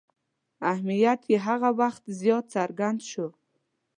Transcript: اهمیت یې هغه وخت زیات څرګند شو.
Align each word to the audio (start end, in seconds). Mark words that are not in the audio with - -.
اهمیت 0.71 1.21
یې 1.31 1.37
هغه 1.47 1.69
وخت 1.79 2.03
زیات 2.19 2.45
څرګند 2.55 2.99
شو. 3.09 3.27